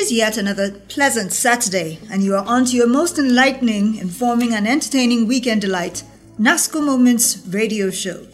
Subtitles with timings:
[0.00, 4.66] is yet another pleasant Saturday, and you are on to your most enlightening, informing, and
[4.66, 6.02] entertaining weekend delight,
[6.38, 8.26] NASCO Moments radio show.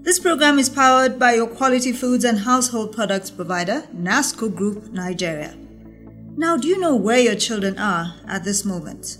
[0.00, 5.54] This program is powered by your quality foods and household products provider, NASCO Group Nigeria.
[6.36, 9.18] Now, do you know where your children are at this moment?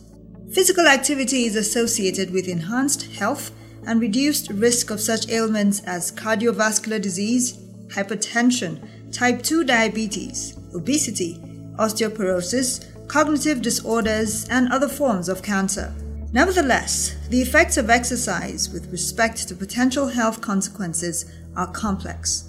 [0.52, 3.52] Physical activity is associated with enhanced health
[3.86, 7.58] and reduced risk of such ailments as cardiovascular disease,
[7.94, 11.40] hypertension, type 2 diabetes, obesity,
[11.78, 15.94] osteoporosis, cognitive disorders, and other forms of cancer.
[16.32, 22.48] Nevertheless, the effects of exercise with respect to potential health consequences are complex.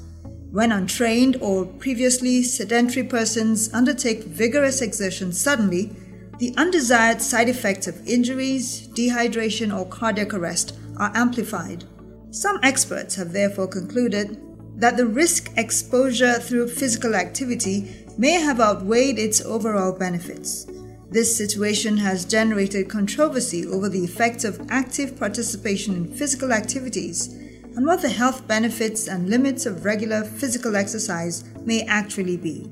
[0.52, 5.96] When untrained or previously sedentary persons undertake vigorous exertion suddenly,
[6.40, 11.84] the undesired side effects of injuries, dehydration, or cardiac arrest are amplified.
[12.32, 14.40] Some experts have therefore concluded
[14.76, 20.68] that the risk exposure through physical activity may have outweighed its overall benefits.
[21.10, 27.28] This situation has generated controversy over the effects of active participation in physical activities
[27.76, 32.70] and what the health benefits and limits of regular physical exercise may actually be.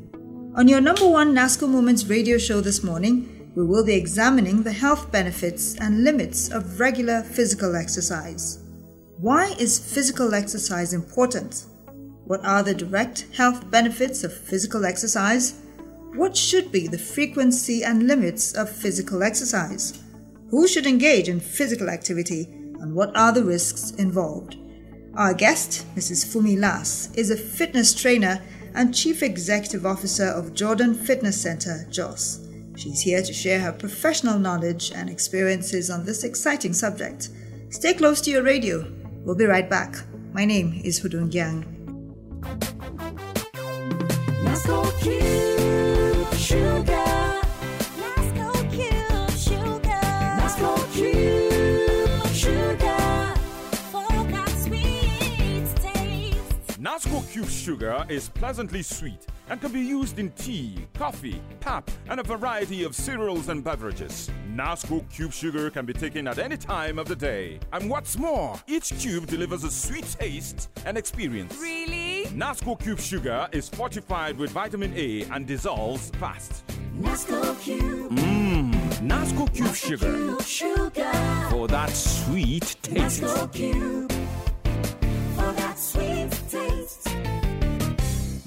[0.55, 4.71] On your number one NASCO Moments radio show this morning, we will be examining the
[4.71, 8.59] health benefits and limits of regular physical exercise.
[9.17, 11.65] Why is physical exercise important?
[12.31, 15.59] What are the direct health benefits of physical exercise?
[16.15, 20.01] What should be the frequency and limits of physical exercise?
[20.49, 22.47] Who should engage in physical activity
[22.79, 24.55] and what are the risks involved?
[25.15, 26.25] Our guest, Mrs.
[26.25, 28.41] Fumi Las, is a fitness trainer
[28.75, 32.47] and Chief Executive Officer of Jordan Fitness Center, Jos.
[32.77, 37.27] She's here to share her professional knowledge and experiences on this exciting subject.
[37.71, 38.89] Stay close to your radio.
[39.25, 39.97] We'll be right back.
[40.31, 41.80] My name is Hudun Gyang.
[44.43, 46.80] Let's go kids!
[57.01, 62.19] Nasco Cube Sugar is pleasantly sweet and can be used in tea, coffee, pap, and
[62.19, 64.29] a variety of cereals and beverages.
[64.53, 67.59] Nasco Cube Sugar can be taken at any time of the day.
[67.73, 71.57] And what's more, each cube delivers a sweet taste and experience.
[71.59, 72.25] Really?
[72.35, 76.63] Nasco Cube Sugar is fortified with vitamin A and dissolves fast.
[76.99, 78.11] Nasco Cube.
[78.11, 80.13] Mmm, Nasco Cube Nasco Sugar.
[80.13, 81.47] Cube Sugar.
[81.49, 83.23] For that sweet taste.
[83.23, 84.10] Nasco Cube.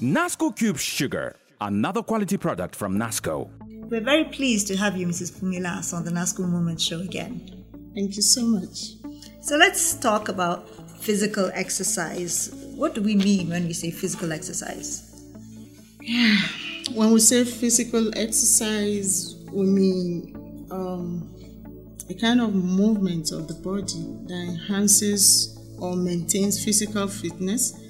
[0.05, 3.49] Nasco Cube Sugar, another quality product from Nasco.
[3.89, 5.31] We're very pleased to have you, Mrs.
[5.31, 7.65] Fumi Las, on the NASCO Moments show again.
[7.95, 8.97] Thank you so much.
[9.41, 12.51] So let's talk about physical exercise.
[12.75, 15.11] What do we mean when we say physical exercise?
[16.93, 21.33] When we say physical exercise, we mean um,
[22.11, 27.81] a kind of movement of the body that enhances or maintains physical fitness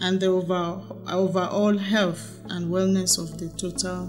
[0.00, 4.06] and the over, overall health and wellness of the total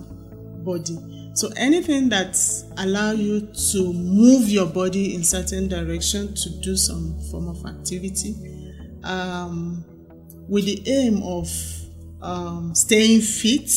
[0.64, 0.98] body.
[1.36, 2.38] So anything that
[2.78, 8.36] allow you to move your body in certain direction to do some form of activity
[9.04, 9.84] um,
[10.48, 11.50] with the aim of
[12.22, 13.70] um, staying fit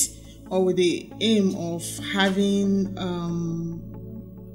[0.51, 3.83] or with the aim of having um,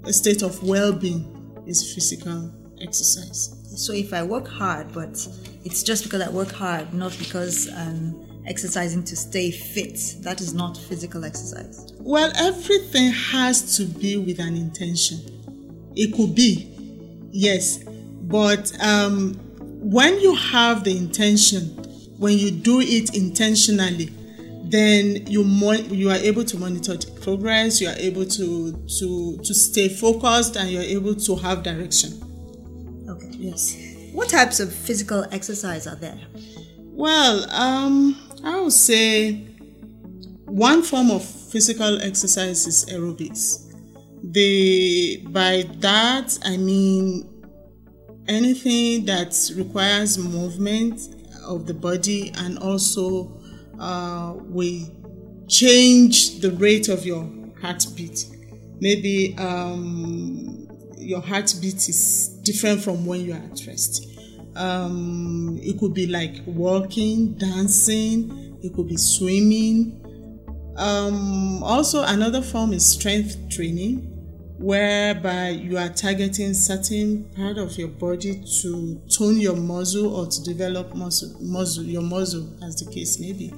[0.06, 3.60] a state of well-being is physical exercise.
[3.81, 5.27] So if I work hard, but
[5.63, 10.53] it's just because I work hard, not because I'm exercising to stay fit, that is
[10.53, 11.91] not physical exercise.
[11.97, 15.19] Well, everything has to be with an intention.
[15.95, 16.71] It could be,
[17.31, 17.79] yes,
[18.21, 21.69] but um, when you have the intention,
[22.19, 24.11] when you do it intentionally,
[24.65, 25.43] then you
[25.89, 27.81] you are able to monitor the progress.
[27.81, 32.30] You are able to to to stay focused, and you're able to have direction.
[33.41, 33.76] Yes.
[34.14, 36.20] What types of physical exercise are there?
[36.78, 39.47] Well, um, I would say
[40.46, 43.67] one form of physical exercise is aerobics.
[44.32, 47.28] The by that I mean
[48.28, 51.02] anything that requires movement
[51.44, 53.41] of the body and also
[53.79, 54.87] uh, we
[55.47, 57.28] change the rate of your
[57.59, 58.28] heartbeat.
[58.79, 60.67] Maybe um,
[60.97, 64.08] your heartbeat is different from when you are at rest.
[64.55, 69.97] Um, it could be like walking, dancing, it could be swimming.
[70.76, 74.08] Um, also, another form is strength training,
[74.58, 80.44] whereby you are targeting certain part of your body to tone your muscle or to
[80.44, 83.53] develop muscle, muscle your muscle, as the case may be.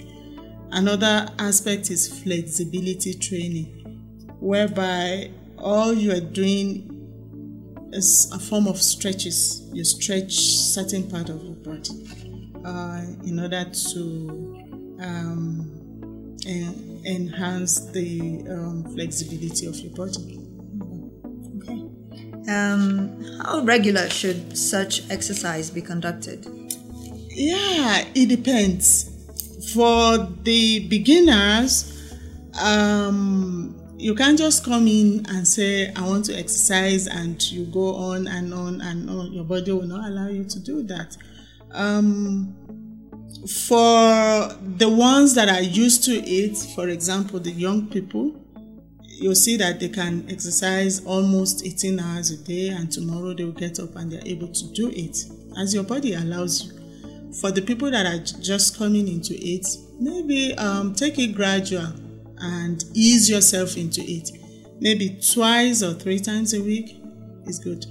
[0.72, 3.66] Another aspect is flexibility training,
[4.40, 6.93] whereby all you are doing
[7.94, 9.68] is a form of stretches.
[9.72, 12.08] You stretch certain part of your body
[12.66, 20.40] uh, in order to um, en- enhance the um, flexibility of your body.
[21.58, 22.52] Okay.
[22.52, 26.46] Um, how regular should such exercise be conducted?
[27.30, 29.10] Yeah, it depends.
[29.74, 31.90] For the beginners,
[32.62, 37.96] um, you can't just come in and say, I want to exercise, and you go
[37.96, 39.32] on and on and on.
[39.32, 41.16] Your body will not allow you to do that.
[41.72, 42.54] Um,
[43.66, 48.36] for the ones that are used to it, for example, the young people,
[49.04, 53.54] you'll see that they can exercise almost 18 hours a day, and tomorrow they will
[53.54, 55.18] get up and they're able to do it
[55.58, 56.84] as your body allows you
[57.40, 59.66] for the people that are just coming into it,
[60.00, 61.88] maybe um, take it gradual
[62.44, 64.32] and ease yourself into it.
[64.80, 67.02] Maybe twice or three times a week
[67.46, 67.86] is good.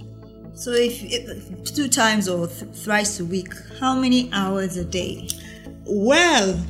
[0.55, 5.27] So, if, if two times or th- thrice a week, how many hours a day?
[5.85, 6.63] Well,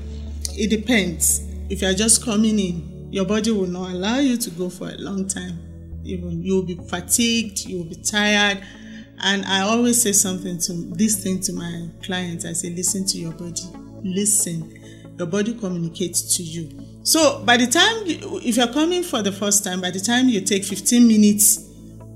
[0.51, 1.41] it depends.
[1.69, 4.97] If you're just coming in, your body will not allow you to go for a
[4.97, 5.59] long time.
[6.06, 8.63] Even you'll be fatigued, you'll be tired.
[9.19, 12.45] And I always say something to this thing to my clients.
[12.45, 13.63] I say, listen to your body.
[14.03, 14.80] Listen.
[15.18, 16.69] Your body communicates to you.
[17.04, 20.30] So by the time, you, if you're coming for the first time, by the time
[20.30, 21.70] you take 15 minutes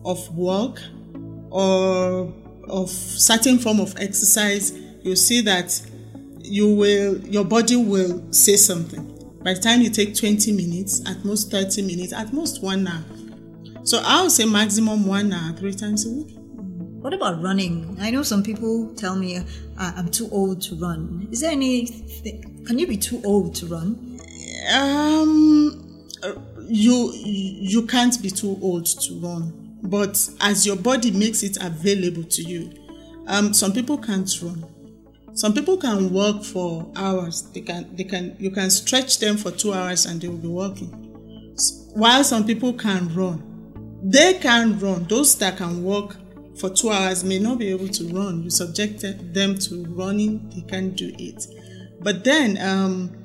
[0.06, 0.80] of walk
[1.50, 2.34] or
[2.70, 4.72] of certain form of exercise,
[5.04, 5.82] you'll see that
[6.40, 9.14] you will your body will say something.
[9.44, 13.04] By the time you take 20 minutes, at most 30 minutes, at most one hour.
[13.84, 16.36] So I would say maximum one hour, three times a week.
[17.02, 17.98] What about running?
[18.00, 19.44] I know some people tell me uh,
[19.78, 21.28] I'm too old to run.
[21.32, 21.88] Is there any?
[22.66, 24.17] Can you be too old to run?
[24.74, 26.34] Um, uh,
[26.68, 32.24] you you can't be too old to run, but as your body makes it available
[32.24, 32.72] to you,
[33.28, 34.66] um, some people can't run.
[35.34, 37.44] Some people can walk for hours.
[37.54, 40.48] They can they can you can stretch them for two hours and they will be
[40.48, 40.90] walking.
[41.94, 43.44] While some people can run,
[44.04, 45.04] they can run.
[45.06, 46.16] Those that can walk
[46.58, 48.44] for two hours may not be able to run.
[48.44, 51.46] You subjected them to running, they can't do it.
[52.02, 53.16] But then um,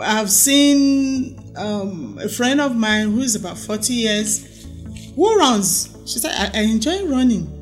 [0.00, 4.64] I've seen um, a friend of mine who is about 40 years
[5.14, 5.94] who runs.
[6.06, 7.56] She said, I, I enjoy running.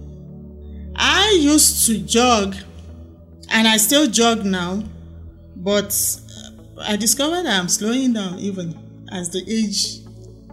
[0.97, 2.57] I used to jog
[3.51, 4.83] and I still jog now,
[5.57, 5.93] but
[6.83, 8.79] I discovered I'm slowing down even
[9.13, 10.01] as the age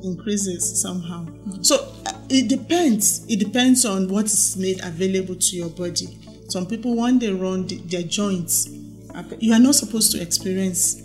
[0.04, 1.28] increases somehow.
[1.62, 3.26] So uh, it depends.
[3.28, 6.18] It depends on what is made available to your body.
[6.50, 8.70] Some people, when they run, the- their joints,
[9.40, 11.02] you are not supposed to experience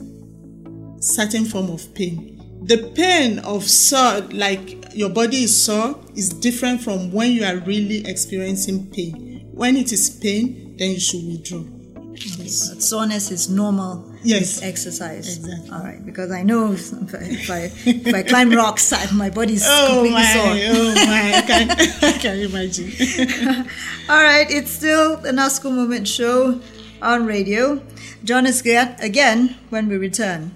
[1.01, 2.37] certain form of pain.
[2.65, 7.57] The pain of sore, like your body is sore, is different from when you are
[7.57, 9.49] really experiencing pain.
[9.53, 11.65] When it is pain, then you should withdraw.
[12.13, 12.69] Yes.
[12.69, 14.61] That soreness is normal Yes.
[14.63, 15.39] exercise.
[15.39, 15.71] Exactly.
[15.71, 19.31] All right, because I know if I if I, if I climb rocks, I- my
[19.31, 20.77] body's Oh completely my, sore.
[20.77, 21.71] oh my, I can,
[22.03, 22.91] I can imagine.
[24.11, 26.61] All right, it's still the NASCO Moment Show
[27.01, 27.81] on radio.
[28.23, 30.55] Join us again- again when we return.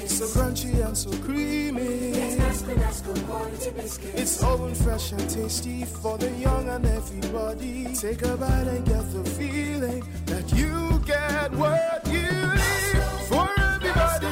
[0.00, 0.32] Biscuits.
[0.32, 2.12] So crunchy and so creamy.
[2.38, 4.20] Nasco, Nasco quality biscuits.
[4.20, 7.94] It's oven fresh and tasty for the young and everybody.
[7.94, 13.02] Take a bite and get the feeling that you get what you need.
[13.28, 14.26] For everybody,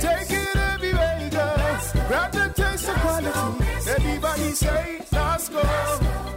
[0.00, 1.48] take it everywhere you go.
[2.08, 3.64] Grab the taste of quality.
[3.90, 5.62] Everybody say Nasco.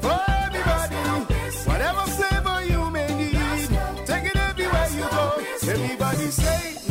[0.01, 0.95] For everybody,
[1.69, 3.69] whatever flavor you may need,
[4.05, 5.43] take it everywhere you go.
[5.69, 6.86] Everybody say.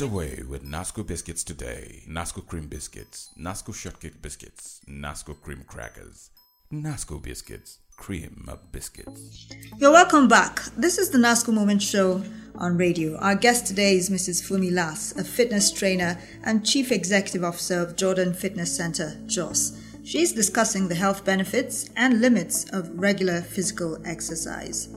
[0.00, 2.02] Away with Nasco biscuits today.
[2.08, 6.30] Nasco cream biscuits, Nasco shortcake biscuits, Nasco cream crackers,
[6.72, 9.46] Nasco biscuits, cream of biscuits.
[9.76, 10.62] You're welcome back.
[10.74, 12.22] This is the NASCO Moment Show
[12.54, 13.18] on radio.
[13.18, 14.42] Our guest today is Mrs.
[14.42, 19.78] Fumi Las, a fitness trainer and Chief Executive Officer of Jordan Fitness Center, JOS.
[20.02, 24.88] She's discussing the health benefits and limits of regular physical exercise.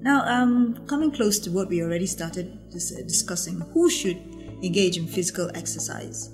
[0.00, 4.33] Now, um, coming close to what we already started dis- discussing, who should
[4.64, 6.30] engage in physical exercise?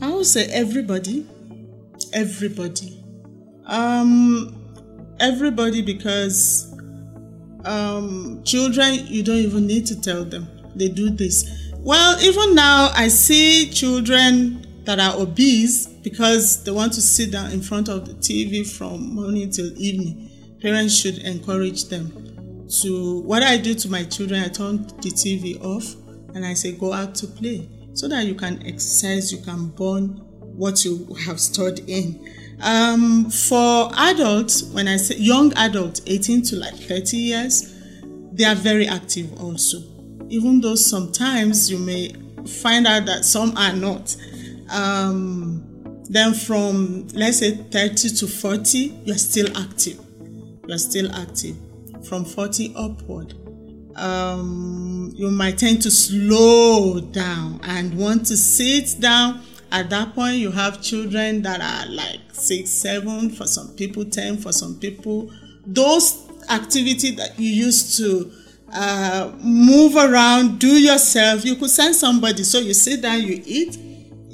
[0.00, 1.26] I would say everybody,
[2.12, 3.02] everybody,
[3.66, 4.54] um,
[5.20, 6.72] everybody because
[7.64, 11.72] um, children you don't even need to tell them they do this.
[11.78, 17.52] Well, even now I see children that are obese because they want to sit down
[17.52, 20.30] in front of the TV from morning till evening.
[20.60, 25.62] Parents should encourage them to what I do to my children, I turn the TV
[25.62, 25.94] off
[26.34, 30.20] and I say, go out to play so that you can exercise, you can burn
[30.56, 32.28] what you have stored in.
[32.60, 37.74] Um, for adults, when I say young adults, 18 to like 30 years,
[38.32, 39.78] they are very active also.
[40.28, 42.14] Even though sometimes you may
[42.62, 44.16] find out that some are not.
[44.70, 50.00] Um, then from let's say 30 to 40, you're still active.
[50.66, 51.56] You're still active.
[52.08, 53.34] From 40 upward,
[53.96, 59.42] um, you might tend to slow down and want to sit down.
[59.70, 64.38] At that point, you have children that are like six, seven, for some people, 10,
[64.38, 65.30] for some people.
[65.66, 68.30] Those activity that you used to
[68.72, 72.42] uh, move around, do yourself, you could send somebody.
[72.42, 73.78] So you sit down, you eat,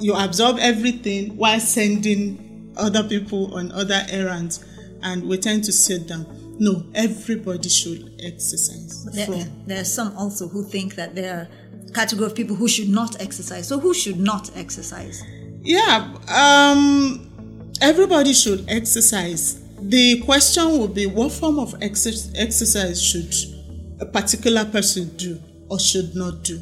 [0.00, 4.64] you absorb everything while sending other people on other errands.
[5.02, 6.26] And we tend to sit down.
[6.58, 9.04] No, everybody should exercise.
[9.04, 12.68] There, From- there are some also who think that there are category of people who
[12.68, 13.68] should not exercise.
[13.68, 15.22] So who should not exercise?
[15.62, 19.60] Yeah, um, everybody should exercise.
[19.80, 23.32] The question would be what form of exer- exercise should
[24.00, 26.60] a particular person do or should not do?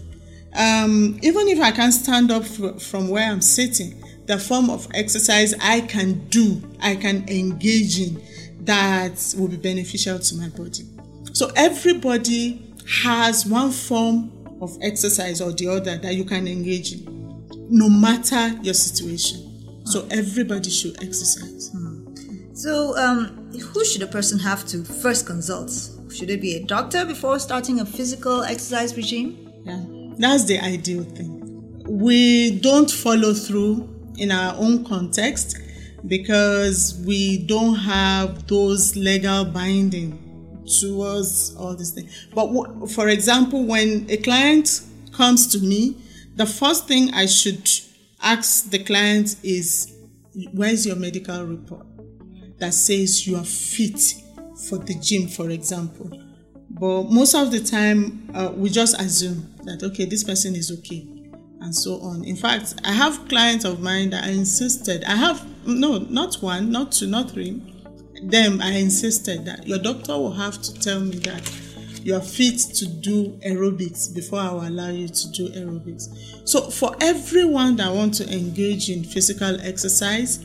[0.55, 4.88] Um, even if I can stand up fr- from where I'm sitting, the form of
[4.95, 8.21] exercise I can do, I can engage in
[8.66, 10.85] that will be beneficial to my body.
[11.32, 12.62] So everybody
[13.02, 18.49] has one form of exercise or the other that you can engage in, no matter
[18.62, 19.85] your situation.
[19.87, 21.73] So everybody should exercise.
[22.56, 25.70] So, um, who should a person have to first consult?
[26.11, 29.52] Should it be a doctor before starting a physical exercise regime?
[29.64, 29.85] Yeah,
[30.16, 31.85] that's the ideal thing.
[31.87, 35.58] We don't follow through in our own context
[36.07, 40.23] because we don't have those legal binding
[40.81, 42.29] towards all these things.
[42.35, 44.83] But wh- for example, when a client
[45.13, 45.97] comes to me,
[46.37, 47.69] the first thing I should
[48.21, 49.93] ask the client is,
[50.53, 51.87] "Where's your medical report
[52.59, 54.15] that says you are fit
[54.69, 56.11] for the gym?" For example.
[56.69, 61.07] But most of the time, uh, we just assume that okay, this person is okay,
[61.61, 62.25] and so on.
[62.25, 65.05] In fact, I have clients of mine that I insisted.
[65.05, 67.62] I have no, not one, not two, not three.
[68.23, 71.52] Them, I insisted that your doctor will have to tell me that
[72.02, 76.49] you are fit to do aerobics before I will allow you to do aerobics.
[76.49, 80.44] So, for everyone that want to engage in physical exercise,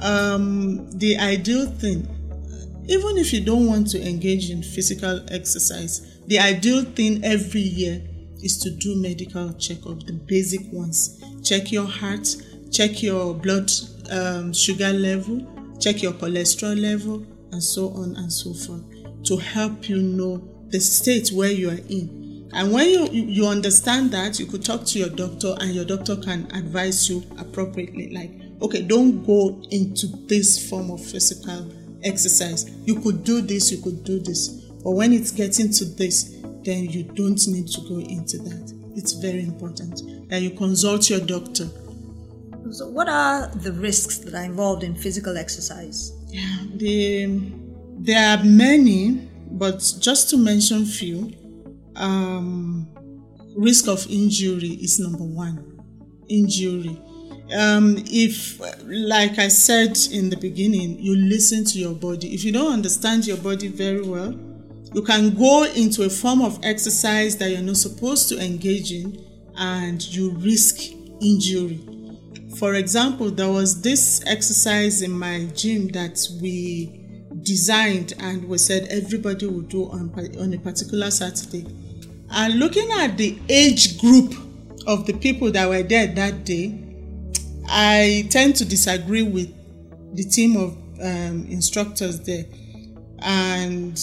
[0.00, 2.06] um, the ideal thing
[2.88, 8.02] even if you don't want to engage in physical exercise, the ideal thing every year
[8.42, 11.22] is to do medical checkup, the basic ones.
[11.44, 12.26] Check your heart,
[12.70, 13.70] check your blood
[14.10, 18.82] um, sugar level, check your cholesterol level, and so on and so forth
[19.24, 22.48] to help you know the state where you are in.
[22.52, 26.16] And when you, you understand that, you could talk to your doctor, and your doctor
[26.16, 28.10] can advise you appropriately.
[28.10, 28.30] Like,
[28.62, 31.72] okay, don't go into this form of physical
[32.04, 32.70] exercise.
[32.86, 34.48] You could do this, you could do this.
[34.48, 38.72] But when it's getting to this, then you don't need to go into that.
[38.96, 41.68] It's very important that you consult your doctor.
[42.70, 46.12] So, what are the risks that are involved in physical exercise?
[46.76, 47.52] The,
[47.98, 51.32] there are many, but just to mention few,
[51.96, 52.88] um,
[53.56, 55.80] risk of injury is number one.
[56.28, 57.00] Injury.
[57.56, 62.34] Um, if, like I said in the beginning, you listen to your body.
[62.34, 64.38] If you don't understand your body very well,
[64.94, 69.24] you can go into a form of exercise that you're not supposed to engage in
[69.56, 71.80] and you risk injury.
[72.58, 77.04] For example, there was this exercise in my gym that we
[77.42, 80.10] designed and we said everybody would do on,
[80.40, 81.64] on a particular Saturday.
[82.30, 84.34] And looking at the age group
[84.88, 86.84] of the people that were there that day,
[87.68, 89.54] I tend to disagree with
[90.16, 92.44] the team of um, instructors there.
[93.20, 93.96] And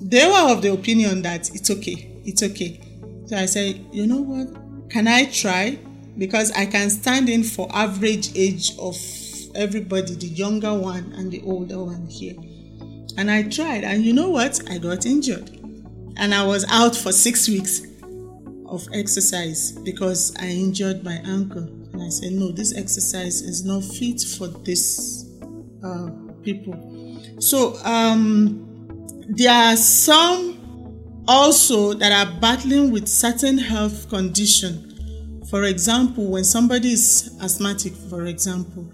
[0.00, 2.80] they were of the opinion that it's okay, it's okay.
[3.26, 4.88] So I said, you know what?
[4.88, 5.78] Can I try?
[6.18, 8.96] Because I can stand in for average age of
[9.54, 12.34] everybody, the younger one and the older one here.
[13.16, 14.60] And I tried, and you know what?
[14.70, 15.50] I got injured.
[16.16, 17.82] And I was out for six weeks
[18.66, 21.64] of exercise because I injured my ankle.
[21.92, 25.26] And I said, no, this exercise is not fit for this
[25.82, 26.10] uh,
[26.42, 27.20] people.
[27.40, 28.64] So um,
[29.28, 34.87] there are some also that are battling with certain health condition.
[35.50, 38.90] For example, when somebody is asthmatic, for example,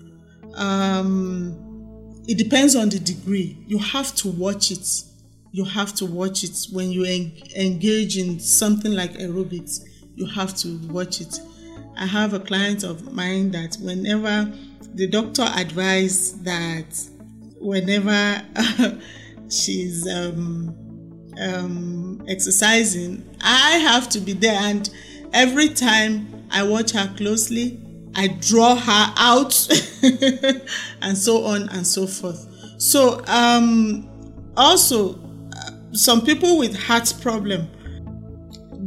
[0.55, 3.59] um, it depends on the degree.
[3.67, 4.87] You have to watch it.
[5.55, 9.85] you have to watch it when you en- engage in something like aerobics
[10.17, 11.39] you have to watch it
[11.97, 14.53] i have a client of mine that whenever
[14.95, 16.91] the doctor advised that
[17.61, 18.43] whenever
[19.49, 20.75] she's um,
[21.41, 24.91] um, exercising i have to be there and
[25.33, 27.81] every time i watch her closely.
[28.17, 29.69] I draw her out
[31.03, 32.49] and so on and so forth.
[32.79, 34.09] So um,
[34.57, 35.19] also
[35.93, 37.69] some people with heart problem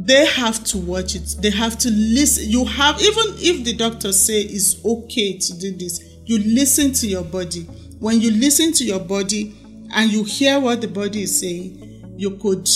[0.04, 1.36] they have to watch it.
[1.40, 5.72] They have to listen you have even if the doctor say it's okay to do
[5.76, 7.62] this you listen to your body.
[7.98, 9.54] When you listen to your body
[9.94, 12.68] and you hear what the body is saying you could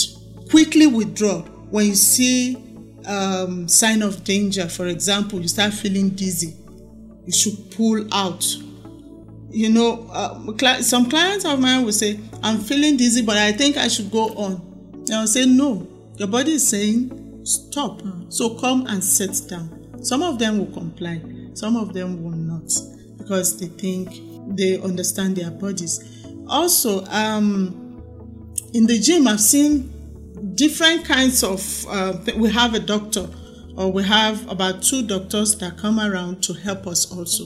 [0.49, 1.41] quickly withdraw.
[1.41, 2.62] When you see
[3.05, 6.55] um, sign of danger for example you start feeling dizzy
[7.25, 8.43] you should pull out
[9.53, 13.77] you know, uh, some clients of mine will say, I'm feeling dizzy, but I think
[13.77, 14.53] I should go on.
[14.93, 18.01] And I'll say, No, your body is saying, Stop.
[18.29, 20.03] So come and sit down.
[20.03, 21.21] Some of them will comply,
[21.53, 22.71] some of them will not
[23.17, 24.09] because they think
[24.57, 26.25] they understand their bodies.
[26.47, 28.01] Also, um,
[28.73, 29.92] in the gym, I've seen
[30.55, 33.27] different kinds of, uh, we have a doctor
[33.75, 37.45] or we have about two doctors that come around to help us also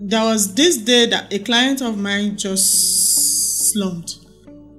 [0.00, 4.18] there was this day that a client of mine just slumped.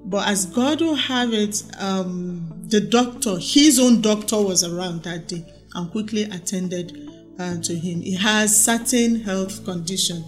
[0.06, 5.28] But as God will have it, um, the doctor, his own doctor, was around that
[5.28, 8.02] day and quickly attended uh, to him.
[8.02, 10.24] He has certain health condition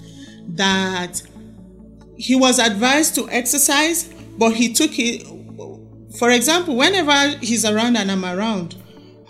[0.55, 1.21] that
[2.17, 5.27] he was advised to exercise, but he took it.
[6.17, 8.75] For example, whenever he's around and I'm around,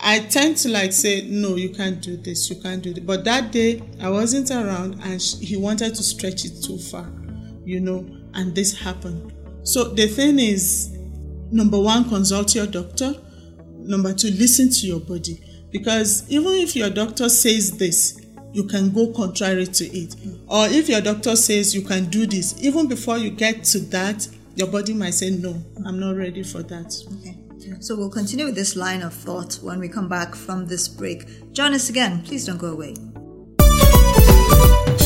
[0.00, 3.04] I tend to like say, no, you can't do this, you can't do this.
[3.04, 7.10] But that day, I wasn't around and he wanted to stretch it too far,
[7.64, 9.32] you know, and this happened.
[9.64, 10.96] So the thing is,
[11.50, 13.14] number one, consult your doctor.
[13.76, 15.42] Number two, listen to your body.
[15.70, 18.20] Because even if your doctor says this,
[18.52, 20.14] you can go contrary to it.
[20.46, 24.26] Or if your doctor says you can do this, even before you get to that,
[24.58, 26.92] your body might say, no, I'm not ready for that.
[27.20, 27.36] Okay.
[27.80, 31.52] So we'll continue with this line of thought when we come back from this break.
[31.52, 32.22] Join us again.
[32.22, 32.94] Please don't go away.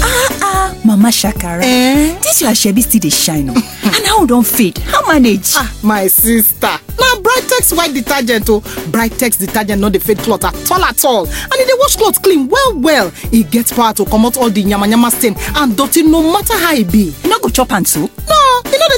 [0.04, 2.18] ah ah mama shakara Eh?
[2.22, 5.52] dis your shebi still dey shine o and how don fade how manage.
[5.56, 6.66] ah my sister
[6.98, 8.60] na brightex white detergent o
[8.90, 12.20] brightex detergent no dey fade cloth at all at all and e dey wash cloth
[12.22, 16.02] clean well well e get power to comot all the yama yamayama stain and dirty
[16.02, 18.08] no matter how e be you no go chop am so.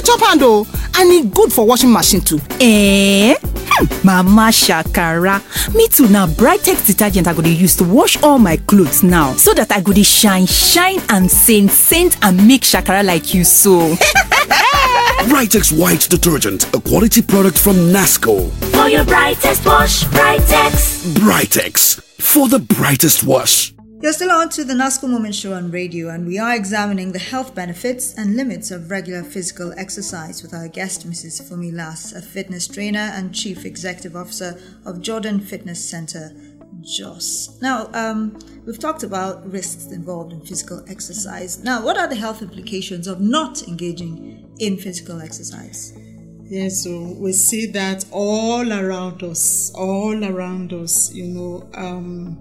[0.05, 0.65] No chop hand o
[0.97, 3.35] and e good for washing machine too Eh?
[3.41, 5.41] Hmm, mama shakara
[5.73, 9.33] me too na brightex detergent i go dey use to wash all my clothes now
[9.33, 13.43] so that i go dey shine shine and saint saint and make shakara like you
[13.43, 13.95] so.
[15.25, 18.51] Brightex White Detergent, a quality product from Nasco.
[18.75, 21.13] For your brightest wash, Brightex.
[21.15, 23.73] Brightex, for the brightest wash.
[24.01, 27.17] You're still on to the NASCO Moment Show on radio, and we are examining the
[27.17, 31.41] health benefits and limits of regular physical exercise with our guest, Mrs.
[31.41, 36.35] Fumi Las, a fitness trainer and chief executive officer of Jordan Fitness Center,
[36.81, 37.57] JOS.
[37.61, 41.63] Now, um, we've talked about risks involved in physical exercise.
[41.63, 45.97] Now, what are the health implications of not engaging in physical exercise?
[46.47, 52.39] Yes, so we see that all around us, all around us, you know, um,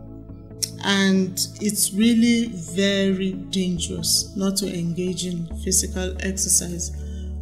[0.85, 6.93] and it's really very dangerous not to engage in physical exercise.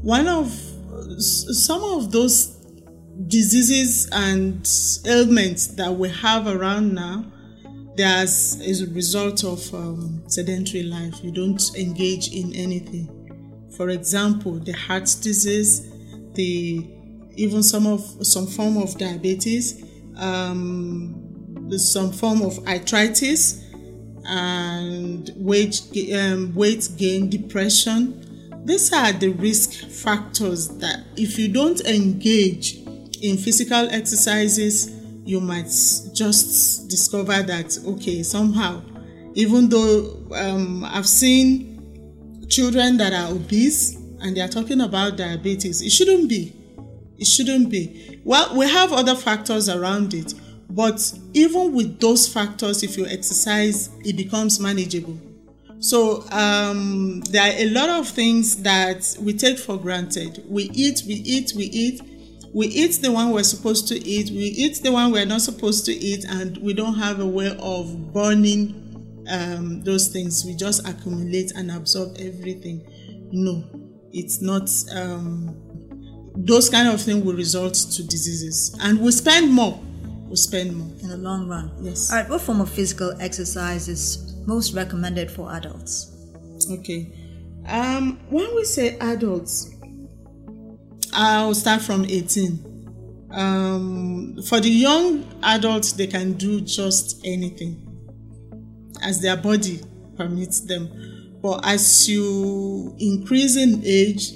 [0.02, 0.48] One of
[1.18, 2.56] some of those
[3.26, 4.68] diseases and
[5.06, 7.24] ailments that we have around now,
[7.96, 11.22] there's as a result of um, sedentary life.
[11.22, 13.18] You don't engage in anything.
[13.76, 15.90] For example, the heart disease,
[16.34, 16.88] the
[17.34, 19.84] even some of some form of diabetes,
[20.16, 21.21] um,
[21.78, 23.64] some form of arthritis,
[24.24, 25.80] and weight
[26.14, 28.18] um, weight gain, depression.
[28.64, 32.76] These are the risk factors that if you don't engage
[33.20, 34.90] in physical exercises,
[35.24, 35.66] you might
[36.14, 38.82] just discover that okay somehow,
[39.34, 41.72] even though um, I've seen
[42.48, 45.80] children that are obese and they are talking about diabetes.
[45.82, 46.54] It shouldn't be.
[47.18, 48.20] It shouldn't be.
[48.24, 50.34] Well, we have other factors around it,
[50.74, 55.18] but even with those factors, if you exercise, it becomes manageable.
[55.80, 60.44] So um, there are a lot of things that we take for granted.
[60.48, 62.00] We eat, we eat, we eat.
[62.54, 64.30] We eat the one we're supposed to eat.
[64.30, 67.56] We eat the one we're not supposed to eat, and we don't have a way
[67.58, 70.44] of burning um, those things.
[70.44, 72.86] We just accumulate and absorb everything.
[73.32, 73.64] No,
[74.12, 74.70] it's not.
[74.94, 75.56] Um,
[76.36, 79.78] those kind of things will result to diseases and we spend more
[80.32, 81.70] we spend more in the long run.
[81.80, 82.10] Yes.
[82.10, 82.28] All right.
[82.28, 86.08] What form of physical exercise is most recommended for adults?
[86.70, 87.12] okay
[87.66, 89.74] um when we say adults
[91.12, 97.76] i'll start from 18 um for the young adults they can do just anything
[99.02, 99.80] as their body
[100.16, 100.88] permits them
[101.42, 104.32] but as you increase in age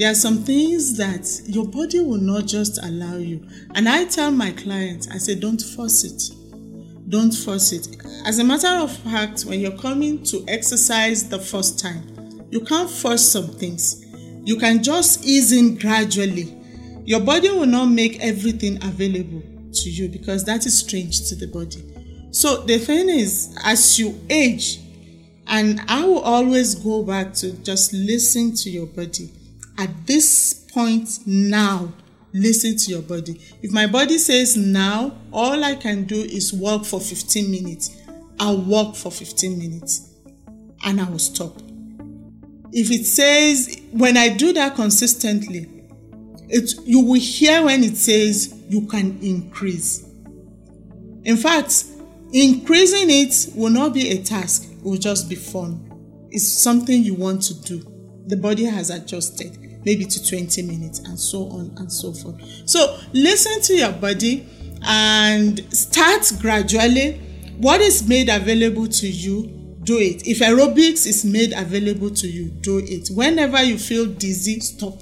[0.00, 4.30] there are some things that your body will not just allow you and i tell
[4.30, 6.40] my clients i say don't force it
[7.10, 7.88] don't force it.
[8.24, 12.88] As a matter of fact, when you're coming to exercise the first time, you can't
[12.88, 14.06] force some things.
[14.44, 16.56] You can just ease in gradually.
[17.04, 21.48] Your body will not make everything available to you because that is strange to the
[21.48, 21.82] body.
[22.30, 24.78] So the thing is, as you age,
[25.48, 29.32] and I will always go back to just listen to your body.
[29.78, 31.92] At this point now,
[32.32, 33.40] listen to your body.
[33.62, 37.96] If my body says now, all I can do is walk for 15 minutes.
[38.38, 40.10] I'll walk for 15 minutes
[40.84, 41.56] and I will stop.
[42.72, 45.68] If it says, when I do that consistently,
[46.48, 50.06] it, you will hear when it says you can increase.
[51.24, 51.84] In fact,
[52.32, 55.86] increasing it will not be a task, it will just be fun.
[56.30, 57.84] It's something you want to do.
[58.26, 62.36] The body has adjusted maybe to 20 minutes and so on and so forth.
[62.66, 64.46] So listen to your body
[64.82, 67.20] and start gradually.
[67.58, 69.46] What is made available to you,
[69.84, 70.26] do it.
[70.26, 73.08] If aerobics is made available to you, do it.
[73.12, 74.94] Whenever you feel dizzy, stop.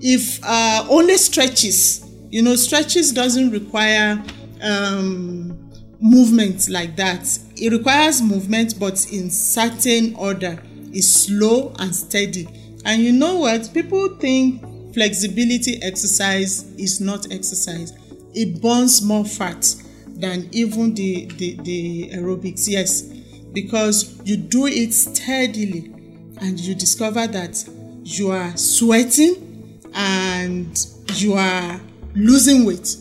[0.00, 4.22] If uh, only stretches, you know, stretches doesn't require
[4.62, 7.26] um, movement like that.
[7.56, 10.60] It requires movement, but in certain order.
[10.92, 12.46] is slow and steady.
[12.84, 13.70] And you know what?
[13.72, 14.62] People think
[14.94, 17.92] flexibility exercise is not exercise.
[18.34, 19.74] It burns more fat
[20.08, 22.68] than even the, the, the aerobics.
[22.68, 23.02] Yes,
[23.52, 25.92] because you do it steadily
[26.40, 27.64] and you discover that
[28.02, 31.80] you are sweating and you are
[32.14, 32.96] losing weight.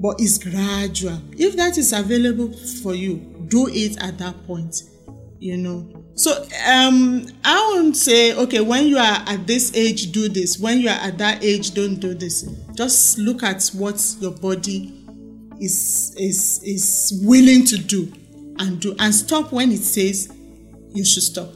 [0.00, 1.20] But it's gradual.
[1.36, 2.52] If that is available
[2.82, 3.16] for you,
[3.48, 4.82] do it at that point.
[5.38, 10.28] You know, so um, I won't say, okay, when you are at this age, do
[10.28, 10.58] this.
[10.58, 12.42] When you are at that age, don't do this.
[12.74, 14.92] Just look at what your body
[15.60, 18.12] is is is willing to do
[18.58, 20.32] and do and stop when it says
[20.92, 21.48] you should stop.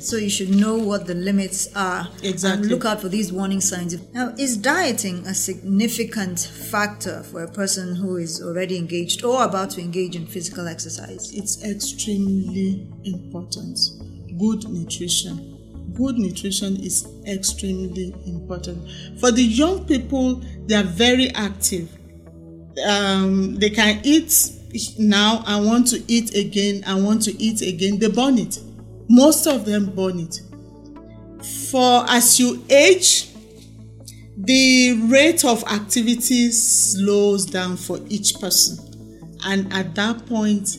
[0.00, 2.62] So you should know what the limits are Exactly.
[2.62, 3.96] and look out for these warning signs.
[4.12, 9.70] Now, is dieting a significant factor for a person who is already engaged or about
[9.70, 11.32] to engage in physical exercise?
[11.32, 13.78] It's extremely important.
[14.38, 15.92] Good nutrition.
[15.94, 18.86] Good nutrition is extremely important.
[19.18, 21.88] For the young people, they are very active.
[22.86, 24.50] Um, they can eat
[24.98, 27.98] now and want to eat again and want to eat again.
[27.98, 28.58] They burn it.
[29.08, 30.40] Most of them burn it.
[31.70, 33.30] For as you age,
[34.36, 38.78] the rate of activity slows down for each person.
[39.44, 40.78] And at that point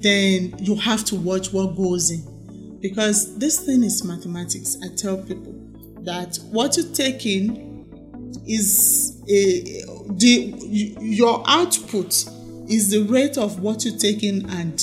[0.00, 2.78] then you have to watch what goes in.
[2.80, 4.76] Because this thing is mathematics.
[4.82, 5.54] I tell people
[6.00, 9.84] that what you take in is a
[10.14, 10.54] the
[11.00, 12.26] your output
[12.68, 14.80] is the rate of what you take in and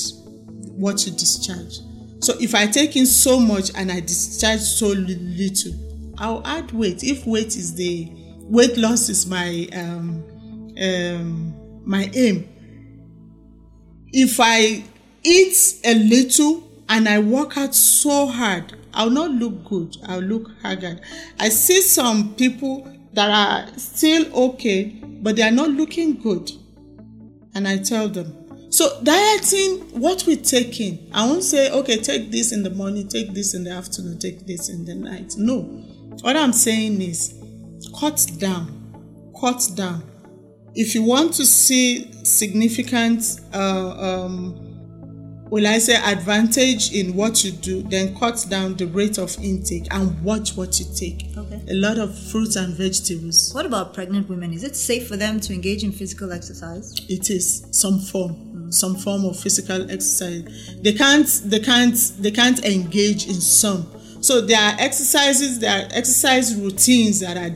[0.75, 1.79] what you discharge
[2.23, 5.73] so if i take in so much and i discharge so little
[6.17, 8.09] i'll add weight if weight is the
[8.43, 10.23] weight loss is my um
[10.81, 11.53] um
[11.85, 12.47] my aim
[14.13, 14.83] if I
[15.23, 19.97] eat a little and I work out so hard, I'll not look good.
[20.05, 21.01] I'll look haggard.
[21.39, 26.51] I see some people that are still okay, but they are not looking good.
[27.55, 28.42] And I tell them.
[28.73, 33.07] So dieting, what we take in, I won't say, okay, take this in the morning,
[33.07, 35.35] take this in the afternoon, take this in the night.
[35.37, 35.61] No.
[36.21, 37.35] What I'm saying is
[37.99, 40.03] cut down, cut down
[40.75, 44.55] if you want to see significant uh, um,
[45.49, 49.85] will i say advantage in what you do then cut down the rate of intake
[49.91, 51.61] and watch what you take Okay.
[51.69, 54.53] a lot of fruits and vegetables What about pregnant women?
[54.53, 56.95] Is it safe for them to engage in physical exercise?
[57.07, 60.75] it is some form some form of physical exercise.
[60.81, 63.89] They can't they can't they can't engage in some.
[64.21, 67.55] So there are exercises there are exercise routines that are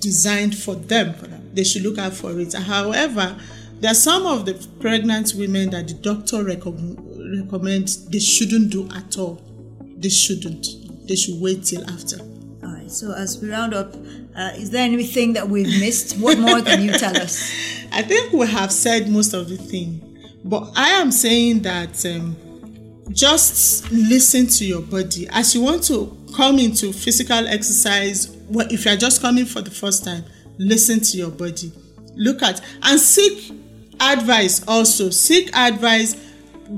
[0.00, 1.14] designed for them.
[1.54, 2.52] They should look out for it.
[2.54, 3.36] However
[3.80, 6.98] there are some of the pregnant women that the doctor recom-
[7.40, 9.40] recommends they shouldn't do at all.
[9.80, 11.06] They shouldn't.
[11.06, 12.20] They should wait till after.
[12.20, 12.90] All right.
[12.90, 13.94] So, as we round up,
[14.36, 16.18] uh, is there anything that we've missed?
[16.18, 17.52] What more can you tell us?
[17.92, 20.07] I think we have said most of the thing,
[20.48, 22.34] but I am saying that um,
[23.12, 28.34] just listen to your body as you want to come into physical exercise.
[28.48, 30.24] Well, if you are just coming for the first time,
[30.58, 31.70] listen to your body.
[32.14, 33.52] Look at and seek
[34.00, 34.66] advice.
[34.66, 36.14] Also, seek advice.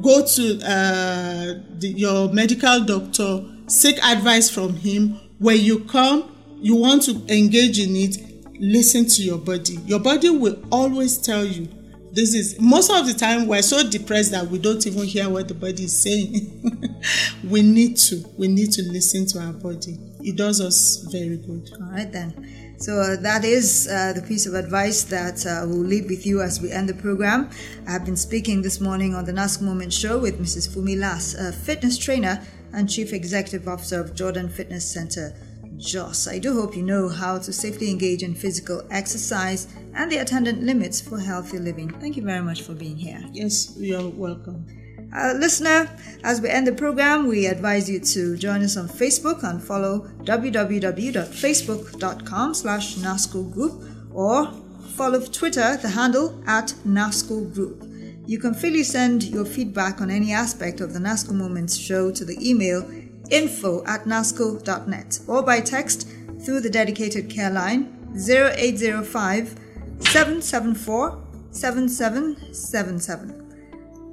[0.03, 3.45] Go to uh, the, your medical doctor.
[3.69, 5.21] Seek advice from him.
[5.39, 8.17] When you come, you want to engage in it.
[8.61, 9.79] Listen to your body.
[9.87, 11.69] Your body will always tell you
[12.13, 15.49] this is most of the time we're so depressed that we don't even hear what
[15.49, 17.03] the body is saying
[17.45, 21.71] we need to we need to listen to our body it does us very good
[21.81, 22.77] All right, then.
[22.79, 26.41] So uh, that is uh, the piece of advice that uh, we'll leave with you
[26.41, 27.51] as we end the program.
[27.87, 30.69] I have been speaking this morning on the NASCO Moment Show with Mrs.
[30.69, 32.43] Fumi Las, a fitness trainer
[32.73, 35.35] and Chief Executive Officer of Jordan Fitness Center,
[35.81, 36.29] Jos.
[36.29, 40.63] I do hope you know how to safely engage in physical exercise and the attendant
[40.63, 41.89] limits for healthy living.
[42.01, 43.23] Thank you very much for being here.
[43.33, 44.65] yes you're welcome
[45.13, 45.89] Uh, listener,
[46.23, 50.07] as we end the program, we advise you to join us on Facebook and follow
[50.23, 53.83] www.facebook.com slash NASCO Group
[54.15, 54.53] or
[54.97, 57.83] follow Twitter, the handle at NASCO Group.
[58.27, 62.25] You can freely send your feedback on any aspect of the NASCO Moments show to
[62.25, 62.83] the email
[63.31, 66.09] info at nasco.net or by text
[66.45, 69.57] through the dedicated care line 0805
[70.01, 73.41] 774 7777.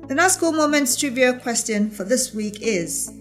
[0.07, 3.11] The NASCO Moments trivia question for this week is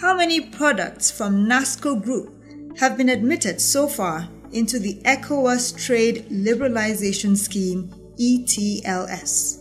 [0.00, 2.32] How many products from NASCO Group
[2.78, 7.90] have been admitted so far into the ECOWAS Trade Liberalization Scheme
[8.20, 9.58] ETLS?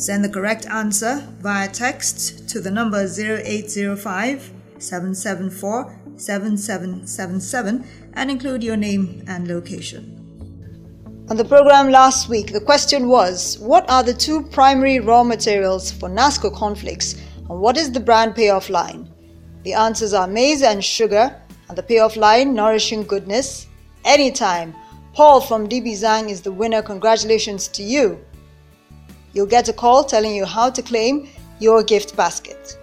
[0.00, 4.50] Send the correct answer via text to the number 0805
[4.82, 10.16] 774 7777 and include your name and location.
[11.30, 15.92] On the program last week, the question was What are the two primary raw materials
[15.92, 17.14] for NASCO Cornflakes
[17.48, 19.08] and what is the brand payoff line?
[19.62, 21.36] The answers are maize and sugar,
[21.68, 23.66] and the payoff line nourishing goodness.
[24.04, 24.74] Anytime.
[25.12, 26.82] Paul from DB Zang is the winner.
[26.82, 28.18] Congratulations to you.
[29.32, 32.78] You'll get a call telling you how to claim your gift basket.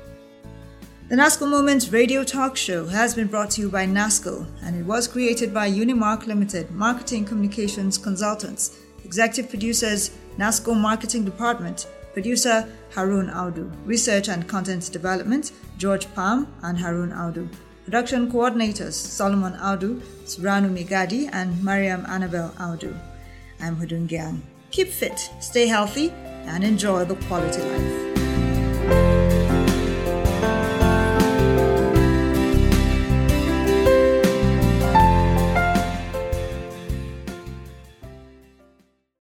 [1.10, 4.86] The NASCO Moments radio talk show has been brought to you by NASCO and it
[4.86, 13.30] was created by Unimark Limited, Marketing Communications Consultants, Executive Producers, NASCO Marketing Department, Producer Harun
[13.30, 17.48] Audu, Research and Content Development, George Palm and Harun Audu.
[17.86, 22.93] Production Coordinators, Solomon Audu, Suranu Migadi and Mariam Annabel Audu.
[23.62, 24.41] I'm Hudun Gyang.
[24.72, 26.10] Keep fit, stay healthy,
[26.52, 28.27] and enjoy the quality life.